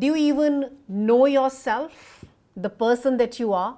Do 0.00 0.06
you 0.06 0.16
even 0.16 0.78
know 0.88 1.26
yourself, 1.26 2.24
the 2.56 2.70
person 2.70 3.18
that 3.18 3.38
you 3.38 3.52
are? 3.52 3.76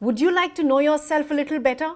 Would 0.00 0.20
you 0.20 0.32
like 0.32 0.56
to 0.56 0.64
know 0.64 0.80
yourself 0.80 1.30
a 1.30 1.34
little 1.34 1.60
better? 1.60 1.92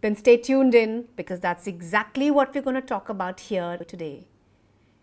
Then 0.00 0.16
stay 0.16 0.38
tuned 0.38 0.74
in 0.74 1.08
because 1.16 1.40
that's 1.40 1.66
exactly 1.66 2.30
what 2.30 2.54
we're 2.54 2.62
going 2.62 2.76
to 2.76 2.92
talk 2.94 3.10
about 3.10 3.40
here 3.40 3.76
today. 3.86 4.26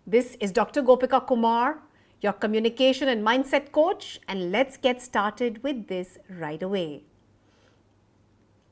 This 0.08 0.36
is 0.40 0.52
Dr. 0.52 0.82
Gopika 0.82 1.28
Kumar, 1.28 1.78
your 2.22 2.34
communication 2.34 3.08
and 3.08 3.24
mindset 3.24 3.72
coach, 3.72 4.20
and 4.28 4.52
let's 4.52 4.76
get 4.76 5.00
started 5.00 5.62
with 5.62 5.88
this 5.88 6.18
right 6.28 6.64
away. 6.64 7.04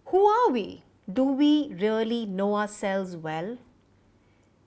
Who 0.05 0.25
are 0.25 0.50
we? 0.50 0.82
Do 1.13 1.23
we 1.23 1.71
really 1.79 2.25
know 2.25 2.55
ourselves 2.55 3.16
well? 3.16 3.59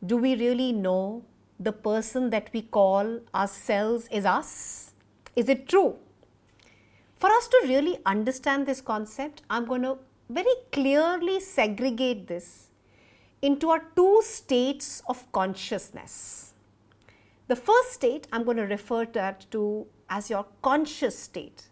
Do 0.07 0.17
we 0.19 0.37
really 0.37 0.71
know 0.73 1.25
the 1.59 1.72
person 1.72 2.30
that 2.30 2.50
we 2.52 2.62
call 2.62 3.20
ourselves 3.34 4.08
is 4.11 4.25
us? 4.25 4.93
Is 5.34 5.48
it 5.48 5.68
true? 5.68 5.96
For 7.16 7.30
us 7.30 7.49
to 7.49 7.61
really 7.64 7.99
understand 8.07 8.66
this 8.66 8.80
concept, 8.80 9.43
I'm 9.50 9.64
going 9.64 9.82
to 9.82 9.99
very 10.29 10.54
clearly 10.72 11.40
segregate 11.40 12.29
this 12.29 12.68
into 13.43 13.71
our 13.71 13.82
two 13.96 14.21
states 14.22 15.02
of 15.08 15.30
consciousness. 15.32 16.54
The 17.49 17.57
first 17.57 17.93
state 17.93 18.29
I'm 18.32 18.44
going 18.44 18.58
to 18.58 18.64
refer 18.64 19.07
to 19.07 19.13
that 19.13 19.46
to 19.52 19.86
as 20.11 20.30
your 20.30 20.46
conscious 20.63 21.18
state. 21.18 21.68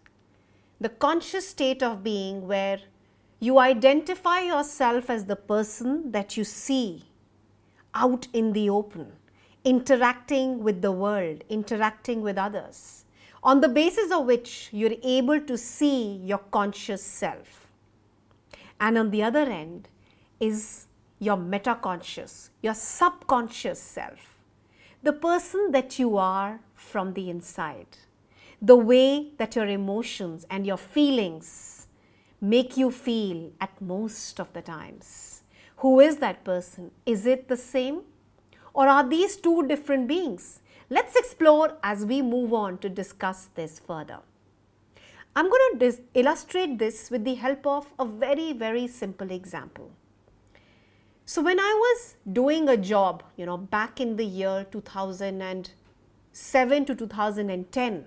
The 0.79 0.89
conscious 0.89 1.47
state 1.47 1.81
of 1.81 2.03
being 2.03 2.47
where 2.47 2.79
you 3.39 3.59
identify 3.59 4.41
yourself 4.41 5.09
as 5.09 5.25
the 5.25 5.35
person 5.35 6.11
that 6.11 6.35
you 6.35 6.43
see 6.43 7.05
out 7.93 8.27
in 8.33 8.53
the 8.53 8.69
open, 8.69 9.11
interacting 9.67 10.63
with 10.63 10.81
the 10.81 10.93
world, 10.93 11.43
interacting 11.49 12.21
with 12.21 12.37
others, 12.37 13.03
on 13.43 13.59
the 13.59 13.67
basis 13.67 14.13
of 14.13 14.25
which 14.25 14.69
you're 14.71 14.95
able 15.03 15.41
to 15.41 15.57
see 15.57 16.21
your 16.23 16.37
conscious 16.37 17.03
self. 17.03 17.67
And 18.79 18.97
on 18.97 19.11
the 19.11 19.23
other 19.23 19.41
end 19.41 19.89
is 20.39 20.87
your 21.19 21.35
metaconscious, 21.35 22.49
your 22.61 22.75
subconscious 22.75 23.81
self, 23.81 24.37
the 25.03 25.11
person 25.11 25.71
that 25.71 25.99
you 25.99 26.15
are 26.15 26.61
from 26.73 27.13
the 27.13 27.29
inside, 27.29 27.97
the 28.61 28.77
way 28.77 29.31
that 29.37 29.57
your 29.57 29.67
emotions 29.67 30.45
and 30.49 30.65
your 30.65 30.77
feelings 30.77 31.87
make 32.39 32.77
you 32.77 32.89
feel 32.89 33.51
at 33.59 33.81
most 33.81 34.39
of 34.39 34.53
the 34.53 34.61
times. 34.61 35.41
Who 35.77 35.99
is 35.99 36.17
that 36.17 36.45
person? 36.45 36.91
Is 37.05 37.25
it 37.25 37.49
the 37.49 37.57
same? 37.57 38.03
Or 38.77 38.87
are 38.87 39.03
these 39.03 39.35
two 39.37 39.67
different 39.67 40.07
beings? 40.07 40.61
Let's 40.91 41.15
explore 41.15 41.79
as 41.81 42.05
we 42.05 42.21
move 42.21 42.53
on 42.53 42.77
to 42.77 42.89
discuss 42.89 43.49
this 43.55 43.79
further. 43.79 44.19
I'm 45.35 45.49
going 45.49 45.71
to 45.71 45.79
dis- 45.79 46.01
illustrate 46.13 46.77
this 46.77 47.09
with 47.09 47.23
the 47.23 47.33
help 47.33 47.65
of 47.65 47.91
a 47.97 48.05
very, 48.05 48.53
very 48.53 48.87
simple 48.87 49.31
example. 49.31 49.89
So, 51.25 51.41
when 51.41 51.59
I 51.59 51.73
was 51.85 52.17
doing 52.31 52.69
a 52.69 52.77
job, 52.77 53.23
you 53.35 53.47
know, 53.47 53.57
back 53.57 53.99
in 53.99 54.15
the 54.15 54.25
year 54.25 54.67
2007 54.71 56.85
to 56.85 56.95
2010, 56.95 58.05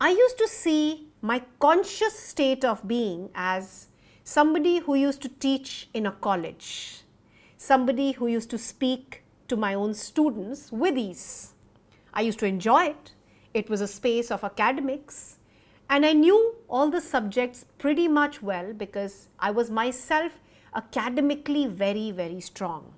I 0.00 0.10
used 0.10 0.38
to 0.38 0.48
see 0.48 1.06
my 1.20 1.40
conscious 1.60 2.18
state 2.18 2.64
of 2.64 2.88
being 2.88 3.30
as 3.36 3.86
somebody 4.24 4.80
who 4.80 4.96
used 4.96 5.22
to 5.22 5.28
teach 5.28 5.88
in 5.94 6.06
a 6.06 6.12
college, 6.12 7.04
somebody 7.56 8.10
who 8.10 8.26
used 8.26 8.50
to 8.50 8.58
speak 8.58 9.21
to 9.48 9.56
my 9.56 9.74
own 9.74 9.94
students 9.94 10.70
with 10.72 10.96
ease. 10.96 11.54
I 12.14 12.22
used 12.22 12.38
to 12.40 12.46
enjoy 12.46 12.84
it. 12.86 13.12
It 13.54 13.68
was 13.68 13.80
a 13.80 13.86
space 13.86 14.30
of 14.30 14.44
academics, 14.44 15.38
and 15.90 16.06
I 16.06 16.12
knew 16.12 16.54
all 16.68 16.90
the 16.90 17.00
subjects 17.00 17.66
pretty 17.78 18.08
much 18.08 18.42
well 18.42 18.72
because 18.72 19.28
I 19.38 19.50
was 19.50 19.70
myself 19.70 20.32
academically 20.74 21.66
very, 21.66 22.10
very 22.10 22.40
strong. 22.40 22.94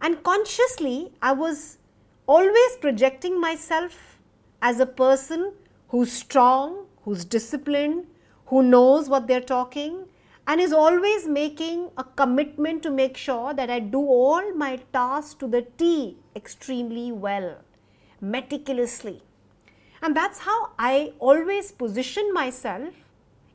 And 0.00 0.22
consciously, 0.22 1.12
I 1.20 1.32
was 1.32 1.78
always 2.26 2.76
projecting 2.80 3.40
myself 3.40 4.18
as 4.62 4.80
a 4.80 4.86
person 4.86 5.52
who's 5.88 6.12
strong, 6.12 6.86
who's 7.02 7.24
disciplined, 7.24 8.06
who 8.46 8.62
knows 8.62 9.08
what 9.08 9.26
they're 9.26 9.40
talking, 9.40 10.06
and 10.46 10.60
is 10.60 10.72
always 10.72 11.26
making 11.26 11.90
a 11.96 12.04
commitment 12.04 12.82
to 12.82 12.90
make 12.90 13.16
sure 13.16 13.54
that 13.54 13.70
I 13.70 13.80
do 13.80 13.98
all 13.98 14.54
my 14.54 14.76
tasks 14.92 15.34
to 15.34 15.46
the 15.46 15.62
T 15.62 16.18
extremely 16.36 17.12
well, 17.12 17.58
meticulously. 18.20 19.22
And 20.02 20.14
that's 20.14 20.40
how 20.40 20.72
I 20.78 21.12
always 21.18 21.72
position 21.72 22.32
myself 22.34 22.92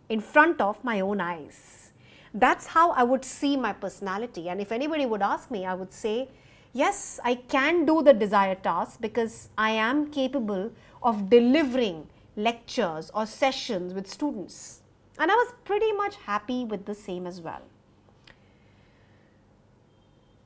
in 0.10 0.20
front 0.20 0.60
of 0.60 0.84
my 0.84 1.00
own 1.00 1.22
eyes. 1.22 1.92
That's 2.34 2.68
how 2.68 2.92
I 2.92 3.04
would 3.04 3.24
see 3.24 3.56
my 3.56 3.74
personality. 3.74 4.50
And 4.50 4.60
if 4.60 4.72
anybody 4.72 5.06
would 5.06 5.22
ask 5.22 5.52
me, 5.52 5.66
I 5.66 5.76
would 5.76 5.94
say, 5.94 6.30
yes, 6.74 7.20
I 7.24 7.36
can 7.36 7.86
do 7.86 8.02
the 8.02 8.14
desired 8.14 8.64
task 8.64 9.00
because 9.00 9.50
I 9.58 9.72
am 9.72 10.10
capable 10.10 10.72
of 11.04 11.30
delivering 11.30 12.08
lectures 12.36 13.12
or 13.14 13.26
sessions 13.26 13.94
with 13.94 14.08
students. 14.08 14.79
And 15.20 15.30
I 15.30 15.36
was 15.36 15.54
pretty 15.66 15.92
much 15.92 16.16
happy 16.16 16.64
with 16.64 16.86
the 16.86 16.96
same 16.96 17.28
as 17.28 17.42
well. 17.42 17.62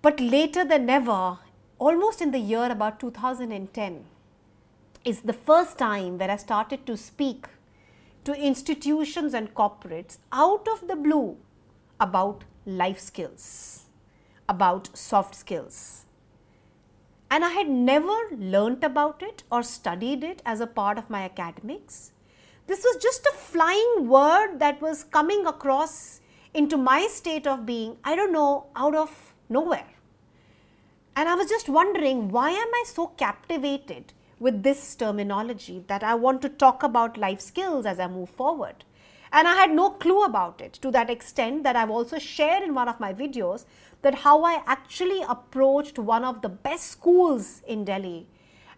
But 0.01 0.19
later 0.19 0.65
than 0.65 0.89
ever, 0.89 1.37
almost 1.79 2.21
in 2.21 2.31
the 2.31 2.39
year 2.39 2.71
about 2.71 2.99
2010, 2.99 4.05
is 5.05 5.21
the 5.21 5.33
first 5.33 5.77
time 5.77 6.17
where 6.17 6.31
I 6.31 6.37
started 6.37 6.85
to 6.87 6.97
speak 6.97 7.45
to 8.23 8.33
institutions 8.33 9.33
and 9.33 9.53
corporates 9.53 10.17
out 10.31 10.67
of 10.67 10.87
the 10.87 10.95
blue 10.95 11.37
about 11.99 12.43
life 12.65 12.99
skills, 12.99 13.85
about 14.49 14.89
soft 14.97 15.35
skills. 15.35 16.05
And 17.29 17.43
I 17.43 17.49
had 17.49 17.69
never 17.69 18.15
learnt 18.31 18.83
about 18.83 19.21
it 19.21 19.43
or 19.51 19.61
studied 19.63 20.23
it 20.23 20.41
as 20.45 20.61
a 20.61 20.67
part 20.67 20.97
of 20.97 21.09
my 21.09 21.23
academics. 21.23 22.11
This 22.65 22.83
was 22.83 23.01
just 23.01 23.25
a 23.25 23.35
flying 23.35 24.07
word 24.07 24.59
that 24.59 24.81
was 24.81 25.03
coming 25.03 25.45
across 25.45 26.21
into 26.53 26.77
my 26.77 27.07
state 27.07 27.45
of 27.45 27.65
being, 27.65 27.97
I 28.03 28.15
don't 28.15 28.31
know, 28.31 28.67
out 28.75 28.95
of 28.95 29.33
nowhere. 29.49 29.87
And 31.15 31.27
I 31.27 31.35
was 31.35 31.49
just 31.49 31.67
wondering, 31.67 32.29
why 32.29 32.51
am 32.51 32.73
I 32.73 32.83
so 32.87 33.07
captivated 33.07 34.13
with 34.39 34.63
this 34.63 34.95
terminology 34.95 35.83
that 35.87 36.03
I 36.03 36.15
want 36.15 36.41
to 36.41 36.49
talk 36.49 36.83
about 36.83 37.17
life 37.17 37.41
skills 37.41 37.85
as 37.85 37.99
I 37.99 38.07
move 38.07 38.29
forward? 38.29 38.85
And 39.31 39.47
I 39.47 39.55
had 39.55 39.71
no 39.71 39.89
clue 39.89 40.23
about 40.23 40.61
it 40.61 40.73
to 40.73 40.91
that 40.91 41.09
extent 41.09 41.63
that 41.63 41.75
I've 41.75 41.89
also 41.89 42.17
shared 42.17 42.63
in 42.63 42.73
one 42.73 42.87
of 42.87 42.99
my 42.99 43.13
videos 43.13 43.65
that 44.03 44.15
how 44.15 44.43
I 44.43 44.61
actually 44.65 45.21
approached 45.27 45.99
one 45.99 46.23
of 46.23 46.41
the 46.41 46.49
best 46.49 46.91
schools 46.91 47.61
in 47.67 47.83
Delhi. 47.83 48.27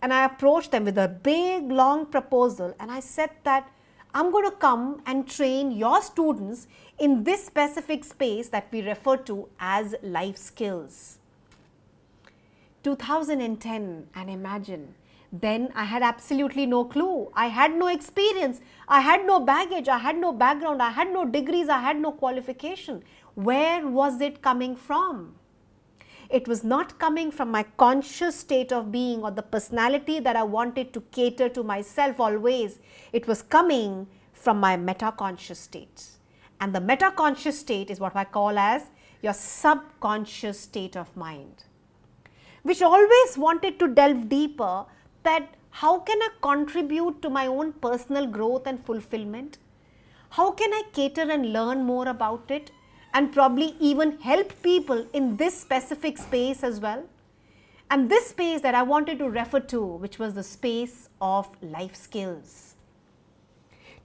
And 0.06 0.14
I 0.14 0.26
approached 0.26 0.70
them 0.70 0.86
with 0.86 1.00
a 1.00 1.08
big, 1.08 1.72
long 1.72 2.06
proposal. 2.06 2.76
And 2.80 2.92
I 2.92 3.00
said 3.00 3.32
that 3.44 3.72
I'm 4.14 4.32
going 4.32 4.46
to 4.46 4.56
come 4.56 5.02
and 5.08 5.28
train 5.28 5.72
your 5.72 6.00
students 6.00 6.68
in 7.00 7.24
this 7.24 7.44
specific 7.44 8.04
space 8.04 8.50
that 8.50 8.68
we 8.72 8.84
refer 8.84 9.18
to 9.30 9.50
as 9.60 9.96
life 10.04 10.38
skills. 10.38 11.18
2010, 12.84 14.08
and 14.14 14.30
imagine, 14.30 14.94
then 15.34 15.72
I 15.74 15.86
had 15.86 16.04
absolutely 16.04 16.68
no 16.68 16.86
clue. 16.86 17.32
I 17.34 17.48
had 17.48 17.76
no 17.76 17.88
experience. 17.88 18.62
I 18.88 19.02
had 19.02 19.26
no 19.26 19.40
baggage. 19.40 19.88
I 19.88 19.98
had 19.98 20.20
no 20.20 20.32
background. 20.32 20.84
I 20.84 20.92
had 20.92 21.12
no 21.12 21.26
degrees. 21.26 21.68
I 21.68 21.80
had 21.80 22.00
no 22.00 22.12
qualification. 22.12 23.02
Where 23.34 23.88
was 23.88 24.22
it 24.22 24.44
coming 24.44 24.76
from? 24.76 25.34
It 26.30 26.48
was 26.48 26.64
not 26.64 26.98
coming 27.00 27.32
from 27.32 27.52
my 27.52 27.64
conscious 27.78 28.36
state 28.36 28.72
of 28.72 28.92
being 28.92 29.22
or 29.22 29.32
the 29.32 29.44
personality 29.44 30.20
that 30.20 30.36
I 30.36 30.44
wanted 30.44 30.94
to 30.94 31.02
cater 31.12 31.50
to 31.50 31.64
myself 31.64 32.20
always. 32.20 32.80
It 33.14 33.28
was 33.28 33.42
coming 33.42 34.08
from 34.34 34.60
my 34.60 34.78
metaconscious 34.78 35.58
state. 35.58 36.04
And 36.62 36.74
the 36.74 36.80
metaconscious 36.80 37.54
state 37.54 37.90
is 37.92 38.00
what 38.00 38.16
I 38.16 38.24
call 38.24 38.58
as 38.58 38.84
your 39.22 39.34
subconscious 39.34 40.60
state 40.60 40.96
of 40.96 41.16
mind, 41.16 41.64
which 42.64 42.82
always 42.82 43.38
wanted 43.38 43.80
to 43.80 43.88
delve 43.88 44.30
deeper 44.30 44.86
that 45.24 45.56
how 45.72 46.00
can 46.00 46.22
I 46.22 46.30
contribute 46.42 47.22
to 47.22 47.30
my 47.30 47.48
own 47.48 47.74
personal 47.74 48.28
growth 48.28 48.66
and 48.66 48.84
fulfillment? 48.84 49.58
How 50.30 50.52
can 50.52 50.74
I 50.74 50.84
cater 50.94 51.30
and 51.30 51.52
learn 51.52 51.84
more 51.84 52.08
about 52.08 52.50
it 52.50 52.72
and 53.16 53.32
probably 53.32 53.76
even 53.80 54.20
help 54.20 54.52
people 54.62 55.08
in 55.14 55.38
this 55.38 55.60
specific 55.60 56.18
space 56.18 56.64
as 56.64 56.80
well? 56.82 57.04
And 57.90 58.10
this 58.10 58.28
space 58.28 58.62
that 58.62 58.76
I 58.76 58.84
wanted 58.84 59.20
to 59.20 59.30
refer 59.30 59.62
to, 59.62 59.82
which 59.84 60.20
was 60.20 60.34
the 60.34 60.44
space 60.44 61.10
of 61.22 61.50
life 61.62 61.96
skills. 61.96 62.76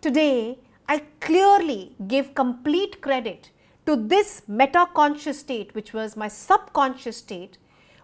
Today, 0.00 0.58
I 0.88 1.02
clearly 1.20 1.96
give 2.06 2.34
complete 2.34 3.00
credit 3.00 3.50
to 3.86 3.96
this 3.96 4.42
metaconscious 4.48 5.34
state, 5.34 5.74
which 5.74 5.92
was 5.92 6.16
my 6.16 6.28
subconscious 6.28 7.16
state, 7.16 7.58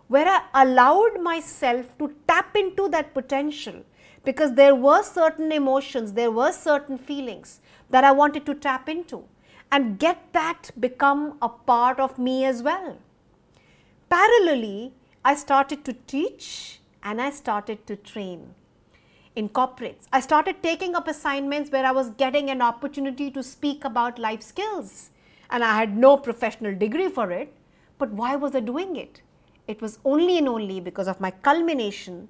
where 0.09 0.27
I 0.27 0.63
allowed 0.63 1.21
myself 1.23 1.97
to 1.99 2.15
tap 2.27 2.57
into 2.57 2.89
that 2.89 3.15
potential 3.15 3.85
because 4.25 4.55
there 4.55 4.75
were 4.75 5.05
certain 5.05 5.53
emotions, 5.53 6.15
there 6.15 6.33
were 6.33 6.51
certain 6.51 6.99
feelings 6.99 7.61
that 7.91 8.03
I 8.03 8.11
wanted 8.11 8.45
to 8.47 8.55
tap 8.55 8.89
into 8.89 9.25
and 9.71 9.99
get 9.99 10.33
that 10.33 10.71
become 10.79 11.39
a 11.43 11.49
part 11.49 11.99
of 12.01 12.19
me 12.19 12.45
as 12.45 12.63
well. 12.63 12.99
Parallelly, 14.11 14.93
I 15.25 15.35
started 15.35 15.85
to 15.85 15.93
teach 15.93 16.81
and 17.03 17.21
I 17.21 17.31
started 17.31 17.87
to 17.87 17.97
train 17.97 18.55
in 19.35 19.49
corporates. 19.49 20.07
I 20.13 20.21
started 20.21 20.63
taking 20.63 20.95
up 20.95 21.09
assignments 21.09 21.71
where 21.71 21.85
I 21.85 21.93
was 21.93 22.11
getting 22.11 22.49
an 22.49 22.63
opportunity 22.63 23.31
to 23.33 23.43
speak 23.43 23.85
about 23.85 24.19
life 24.19 24.43
skills. 24.43 25.11
And 25.51 25.63
I 25.63 25.77
had 25.77 25.97
no 25.97 26.17
professional 26.17 26.75
degree 26.75 27.09
for 27.09 27.31
it. 27.31 27.53
But 27.99 28.11
why 28.11 28.37
was 28.37 28.55
I 28.55 28.61
doing 28.61 28.97
it? 28.97 29.21
It 29.69 29.83
was 29.83 29.99
only 30.05 30.39
and 30.39 30.49
only 30.49 30.81
because 30.81 31.09
of 31.09 31.21
my 31.21 31.31
culmination 31.31 32.29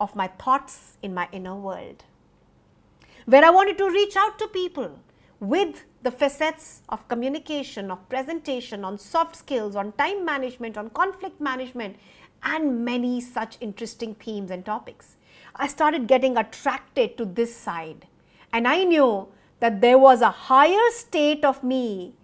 of 0.00 0.14
my 0.16 0.28
thoughts 0.28 0.96
in 1.02 1.14
my 1.14 1.28
inner 1.32 1.54
world. 1.54 2.04
Where 3.26 3.44
I 3.44 3.50
wanted 3.50 3.78
to 3.78 3.90
reach 3.90 4.16
out 4.16 4.38
to 4.38 4.48
people 4.48 4.98
with 5.40 5.84
the 6.02 6.10
facets 6.10 6.82
of 6.88 7.06
communication, 7.08 7.90
of 7.90 8.08
presentation, 8.08 8.84
on 8.84 8.98
soft 8.98 9.36
skills, 9.36 9.76
on 9.76 9.92
time 9.92 10.24
management, 10.24 10.76
on 10.76 10.90
conflict 10.90 11.40
management, 11.40 11.96
and 12.42 12.84
many 12.84 13.20
such 13.20 13.56
interesting 13.60 14.14
themes 14.14 14.50
and 14.50 14.64
topics. 14.64 15.16
I 15.56 15.66
started 15.66 16.06
getting 16.06 16.36
attracted 16.36 17.16
to 17.18 17.24
this 17.24 17.54
side. 17.54 18.06
And 18.52 18.66
I 18.66 18.84
knew 18.84 19.28
that 19.60 19.80
there 19.80 19.98
was 19.98 20.20
a 20.20 20.30
higher 20.30 20.90
state 20.90 21.44
of 21.44 21.62
me 21.62 22.14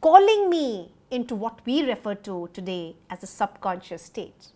calling 0.00 0.50
me 0.50 0.92
into 1.10 1.34
what 1.34 1.60
we 1.66 1.82
refer 1.82 2.14
to 2.14 2.48
today 2.52 2.96
as 3.10 3.22
a 3.22 3.26
subconscious 3.26 4.02
state. 4.02 4.48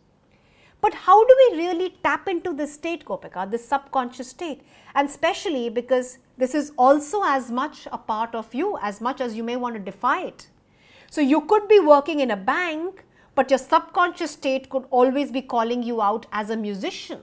But 0.80 0.94
how 0.94 1.24
do 1.24 1.34
we 1.50 1.58
really 1.58 1.96
tap 2.02 2.28
into 2.28 2.52
this 2.52 2.74
state, 2.74 3.04
Gopika, 3.04 3.50
this 3.50 3.66
subconscious 3.66 4.28
state? 4.28 4.62
And 4.94 5.08
especially 5.08 5.68
because 5.68 6.18
this 6.38 6.54
is 6.54 6.72
also 6.76 7.22
as 7.24 7.50
much 7.50 7.86
a 7.90 7.98
part 7.98 8.34
of 8.34 8.54
you 8.54 8.78
as 8.82 9.00
much 9.00 9.20
as 9.20 9.34
you 9.34 9.42
may 9.42 9.56
want 9.56 9.74
to 9.74 9.80
defy 9.80 10.22
it. 10.22 10.48
So 11.10 11.20
you 11.20 11.42
could 11.42 11.68
be 11.68 11.80
working 11.80 12.20
in 12.20 12.30
a 12.30 12.36
bank, 12.36 13.04
but 13.34 13.50
your 13.50 13.58
subconscious 13.58 14.32
state 14.32 14.68
could 14.68 14.84
always 14.90 15.30
be 15.30 15.42
calling 15.42 15.82
you 15.82 16.02
out 16.02 16.26
as 16.32 16.50
a 16.50 16.56
musician. 16.56 17.22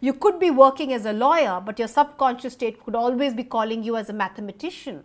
You 0.00 0.12
could 0.12 0.40
be 0.40 0.50
working 0.50 0.92
as 0.92 1.06
a 1.06 1.12
lawyer, 1.12 1.62
but 1.64 1.78
your 1.78 1.88
subconscious 1.88 2.54
state 2.54 2.82
could 2.84 2.96
always 2.96 3.34
be 3.34 3.44
calling 3.44 3.84
you 3.84 3.96
as 3.96 4.10
a 4.10 4.12
mathematician. 4.12 5.04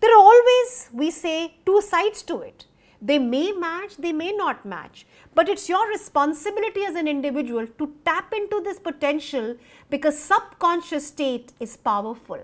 There 0.00 0.14
are 0.14 0.18
always, 0.18 0.88
we 0.92 1.10
say, 1.10 1.54
two 1.66 1.82
sides 1.82 2.22
to 2.22 2.40
it. 2.40 2.64
They 3.00 3.18
may 3.18 3.52
match, 3.52 3.96
they 3.96 4.12
may 4.12 4.32
not 4.32 4.64
match. 4.64 5.06
But 5.34 5.48
it's 5.48 5.68
your 5.68 5.88
responsibility 5.88 6.84
as 6.84 6.94
an 6.94 7.06
individual 7.06 7.66
to 7.78 7.94
tap 8.04 8.32
into 8.32 8.60
this 8.62 8.78
potential 8.78 9.56
because 9.88 10.18
subconscious 10.18 11.06
state 11.06 11.52
is 11.60 11.76
powerful. 11.76 12.40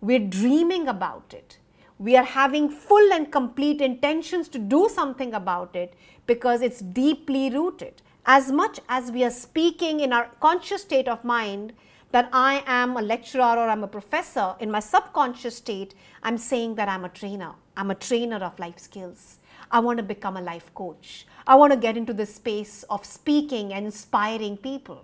We're 0.00 0.18
dreaming 0.18 0.88
about 0.88 1.32
it. 1.32 1.58
We 1.98 2.16
are 2.16 2.24
having 2.24 2.68
full 2.68 3.12
and 3.12 3.30
complete 3.30 3.80
intentions 3.80 4.48
to 4.48 4.58
do 4.58 4.88
something 4.92 5.32
about 5.32 5.76
it 5.76 5.94
because 6.26 6.60
it's 6.60 6.80
deeply 6.80 7.50
rooted. 7.50 8.02
As 8.26 8.50
much 8.50 8.80
as 8.88 9.12
we 9.12 9.22
are 9.22 9.30
speaking 9.30 10.00
in 10.00 10.12
our 10.12 10.30
conscious 10.40 10.82
state 10.82 11.06
of 11.06 11.22
mind, 11.22 11.72
that 12.10 12.28
I 12.32 12.62
am 12.66 12.96
a 12.96 13.02
lecturer 13.02 13.56
or 13.56 13.68
I'm 13.68 13.84
a 13.84 13.88
professor, 13.88 14.54
in 14.60 14.70
my 14.70 14.80
subconscious 14.80 15.56
state, 15.56 15.94
I'm 16.22 16.38
saying 16.38 16.74
that 16.74 16.88
I'm 16.88 17.04
a 17.04 17.08
trainer. 17.08 17.52
I'm 17.76 17.90
a 17.90 17.94
trainer 17.94 18.36
of 18.36 18.58
life 18.58 18.78
skills. 18.78 19.38
I 19.74 19.78
want 19.80 19.96
to 19.96 20.02
become 20.02 20.36
a 20.36 20.42
life 20.42 20.72
coach. 20.74 21.26
I 21.46 21.54
want 21.54 21.72
to 21.72 21.78
get 21.78 21.96
into 21.96 22.12
the 22.12 22.26
space 22.26 22.82
of 22.90 23.06
speaking 23.06 23.72
and 23.72 23.86
inspiring 23.86 24.58
people. 24.58 25.02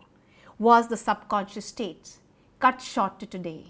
Was 0.59 0.89
the 0.89 0.97
subconscious 0.99 1.65
state 1.65 2.19
cut 2.61 2.83
short 2.83 3.19
to 3.21 3.27
today? 3.27 3.65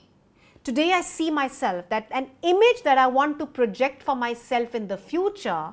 Today, 0.65 0.93
I 0.93 1.03
see 1.03 1.31
myself 1.31 1.89
that 1.91 2.09
an 2.11 2.31
image 2.43 2.83
that 2.83 2.99
I 2.99 3.07
want 3.07 3.39
to 3.39 3.47
project 3.47 4.03
for 4.03 4.17
myself 4.17 4.75
in 4.75 4.89
the 4.89 4.97
future, 4.97 5.73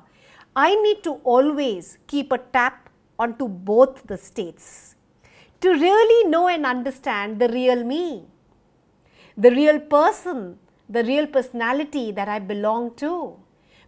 I 0.54 0.80
need 0.80 1.02
to 1.02 1.14
always 1.24 1.98
keep 2.06 2.30
a 2.30 2.38
tap 2.38 2.88
onto 3.18 3.48
both 3.48 4.06
the 4.06 4.16
states 4.16 4.94
to 5.60 5.70
really 5.70 6.30
know 6.30 6.46
and 6.46 6.64
understand 6.64 7.40
the 7.40 7.48
real 7.48 7.82
me, 7.82 8.26
the 9.36 9.50
real 9.50 9.80
person, 9.80 10.58
the 10.88 11.02
real 11.02 11.26
personality 11.26 12.12
that 12.12 12.28
I 12.28 12.38
belong 12.38 12.94
to 12.96 13.40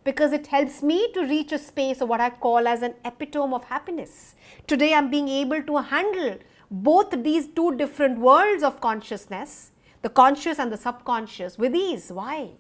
because 0.05 0.33
it 0.33 0.47
helps 0.47 0.83
me 0.83 1.11
to 1.13 1.23
reach 1.23 1.53
a 1.53 1.59
space 1.59 2.01
of 2.01 2.09
what 2.09 2.21
I 2.21 2.31
call 2.31 2.67
as 2.67 2.83
an 2.83 2.95
epitome 3.05 3.55
of 3.55 3.65
happiness. 3.65 4.35
Today 4.67 4.95
I'm 4.95 5.11
being 5.11 5.29
able 5.29 5.63
to 5.63 5.77
handle 5.83 6.39
both 6.71 7.11
these 7.23 7.49
two 7.49 7.77
different 7.77 8.19
worlds 8.19 8.63
of 8.63 8.81
consciousness, 8.81 9.73
the 10.03 10.09
conscious 10.09 10.59
and 10.59 10.71
the 10.71 10.77
subconscious, 10.77 11.59
with 11.59 11.75
ease. 11.75 12.13
Why? 12.13 12.51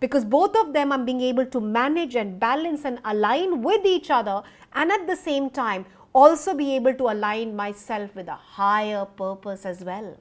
Because 0.00 0.24
both 0.24 0.56
of 0.56 0.72
them 0.72 0.92
I'm 0.92 1.04
being 1.04 1.20
able 1.20 1.46
to 1.46 1.60
manage 1.60 2.16
and 2.16 2.40
balance 2.40 2.84
and 2.84 3.00
align 3.04 3.62
with 3.62 3.84
each 3.84 4.10
other, 4.10 4.42
and 4.72 4.90
at 4.90 5.06
the 5.06 5.16
same 5.16 5.50
time, 5.50 5.84
also 6.12 6.54
be 6.54 6.74
able 6.74 6.94
to 6.94 7.04
align 7.10 7.54
myself 7.54 8.14
with 8.14 8.26
a 8.28 8.34
higher 8.34 9.04
purpose 9.04 9.64
as 9.64 9.84
well. 9.84 10.18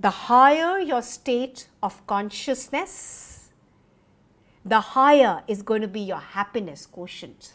The 0.00 0.10
higher 0.10 0.78
your 0.80 1.02
state 1.02 1.68
of 1.82 2.04
consciousness, 2.06 3.43
the 4.64 4.80
higher 4.80 5.42
is 5.46 5.62
going 5.62 5.82
to 5.82 5.88
be 5.88 6.00
your 6.00 6.18
happiness 6.18 6.86
quotient. 6.86 7.52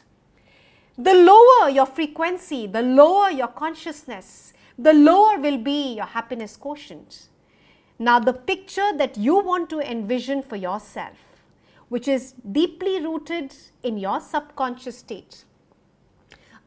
The 0.97 1.13
lower 1.13 1.69
your 1.69 1.85
frequency, 1.85 2.67
the 2.67 2.81
lower 2.81 3.29
your 3.29 3.47
consciousness, 3.47 4.53
the 4.77 4.93
lower 4.93 5.39
will 5.39 5.57
be 5.57 5.95
your 5.95 6.05
happiness 6.05 6.55
quotient. 6.57 7.29
Now, 7.97 8.19
the 8.19 8.33
picture 8.33 8.91
that 8.97 9.17
you 9.17 9.39
want 9.39 9.69
to 9.71 9.79
envision 9.79 10.41
for 10.41 10.55
yourself, 10.55 11.17
which 11.89 12.07
is 12.07 12.33
deeply 12.51 13.01
rooted 13.01 13.53
in 13.83 13.97
your 13.97 14.21
subconscious 14.21 14.99
state, 14.99 15.43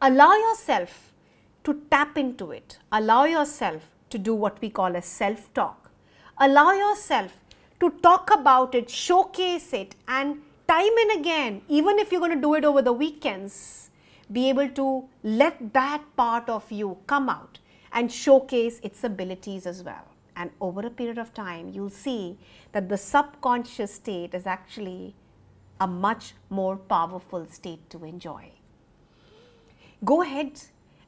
allow 0.01 0.35
yourself 0.35 1.13
to 1.65 1.81
tap 1.91 2.19
into 2.19 2.51
it. 2.51 2.79
Allow 2.91 3.25
yourself 3.25 3.83
to 4.11 4.19
do 4.19 4.35
what 4.35 4.61
we 4.61 4.69
call 4.69 4.97
a 4.97 5.03
self 5.03 5.53
talk. 5.55 5.91
Allow 6.39 6.73
yourself 6.73 7.39
to 7.83 7.91
talk 8.01 8.31
about 8.33 8.75
it, 8.77 8.89
showcase 8.89 9.73
it, 9.73 9.97
and 10.07 10.41
time 10.69 10.99
and 11.05 11.21
again, 11.21 11.63
even 11.69 11.99
if 11.99 12.13
you're 12.13 12.21
going 12.21 12.35
to 12.35 12.41
do 12.41 12.55
it 12.55 12.65
over 12.65 12.81
the 12.81 12.93
weekends, 12.93 13.91
be 14.31 14.49
able 14.49 14.69
to 14.69 15.05
let 15.25 15.73
that 15.73 16.03
part 16.17 16.49
of 16.49 16.71
you 16.71 16.97
come 17.09 17.29
out 17.29 17.59
and 17.93 18.11
showcase 18.11 18.79
its 18.85 19.03
abilities 19.03 19.67
as 19.67 19.83
well. 19.83 20.07
And 20.37 20.51
over 20.61 20.87
a 20.87 20.91
period 20.91 21.19
of 21.19 21.35
time, 21.35 21.71
you'll 21.75 21.91
see 21.91 22.39
that 22.71 22.89
the 22.89 22.97
subconscious 22.97 23.95
state 23.95 24.33
is 24.33 24.47
actually 24.47 25.15
a 25.81 25.87
much 25.87 26.35
more 26.51 26.77
powerful 26.77 27.47
state 27.51 27.91
to 27.91 28.05
enjoy. 28.05 28.53
Go 30.05 30.23
ahead 30.23 30.63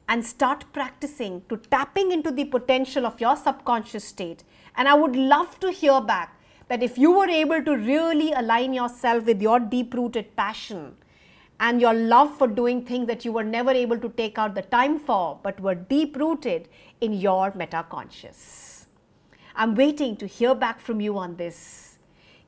and 0.09 0.23
start 0.23 0.65
practicing 0.73 1.41
to 1.47 1.57
tapping 1.57 2.11
into 2.11 2.31
the 2.31 2.45
potential 2.45 3.05
of 3.05 3.19
your 3.19 3.37
subconscious 3.37 4.03
state. 4.03 4.43
And 4.75 4.87
I 4.87 4.93
would 4.93 5.15
love 5.15 5.59
to 5.61 5.71
hear 5.71 6.01
back 6.01 6.35
that 6.67 6.81
if 6.81 6.97
you 6.97 7.11
were 7.11 7.29
able 7.29 7.63
to 7.63 7.77
really 7.77 8.31
align 8.31 8.73
yourself 8.73 9.25
with 9.25 9.41
your 9.41 9.59
deep 9.59 9.93
rooted 9.93 10.35
passion 10.35 10.95
and 11.59 11.79
your 11.79 11.93
love 11.93 12.37
for 12.37 12.47
doing 12.47 12.85
things 12.85 13.07
that 13.07 13.23
you 13.23 13.31
were 13.31 13.43
never 13.43 13.71
able 13.71 13.99
to 13.99 14.09
take 14.09 14.37
out 14.37 14.55
the 14.55 14.61
time 14.61 14.99
for, 14.99 15.39
but 15.41 15.59
were 15.59 15.75
deep 15.75 16.17
rooted 16.17 16.67
in 17.01 17.13
your 17.13 17.51
metaconscious. 17.51 18.85
I'm 19.55 19.75
waiting 19.75 20.17
to 20.17 20.27
hear 20.27 20.53
back 20.53 20.81
from 20.81 20.99
you 20.99 21.17
on 21.17 21.37
this. 21.37 21.97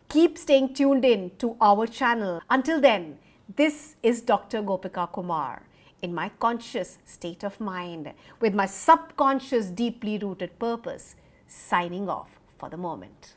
Keep 0.10 0.38
staying 0.38 0.74
tuned 0.74 1.06
in 1.06 1.32
to 1.38 1.56
our 1.62 1.88
channel. 1.88 2.42
Until 2.50 2.82
then, 2.82 3.20
this 3.56 3.96
is 4.04 4.22
Dr. 4.22 4.62
Gopika 4.62 5.12
Kumar 5.12 5.64
in 6.02 6.14
my 6.14 6.30
conscious 6.40 6.98
state 7.06 7.44
of 7.44 7.60
mind 7.60 8.12
with 8.42 8.54
my 8.54 8.66
subconscious 8.66 9.68
deeply 9.68 10.18
rooted 10.18 10.60
purpose, 10.60 11.16
signing 11.48 12.10
off 12.10 12.30
for 12.58 12.70
the 12.70 12.78
moment. 12.78 13.37